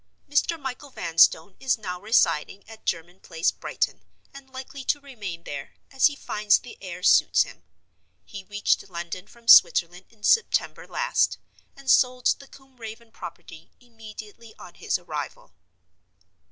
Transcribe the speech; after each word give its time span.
Mr. 0.27 0.59
Michael 0.59 0.89
Vanstone 0.89 1.55
is 1.59 1.77
now 1.77 2.01
residing 2.01 2.67
at 2.67 2.87
German 2.87 3.19
Place, 3.19 3.51
Brighton, 3.51 4.01
and 4.33 4.49
likely 4.49 4.83
to 4.85 4.99
remain 4.99 5.43
there, 5.43 5.75
as 5.91 6.07
he 6.07 6.15
finds 6.15 6.57
the 6.57 6.75
air 6.81 7.03
suits 7.03 7.43
him. 7.43 7.61
He 8.25 8.43
reached 8.43 8.89
London 8.89 9.27
from 9.27 9.47
Switzerland 9.47 10.05
in 10.09 10.23
September 10.23 10.87
last; 10.87 11.37
and 11.77 11.87
sold 11.87 12.25
the 12.39 12.47
Combe 12.47 12.77
Raven 12.77 13.11
property 13.11 13.69
immediately 13.79 14.55
on 14.57 14.73
his 14.73 14.97
arrival. 14.97 15.53